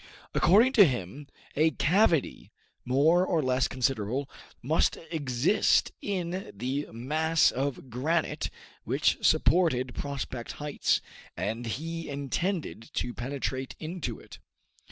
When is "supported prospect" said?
9.23-10.53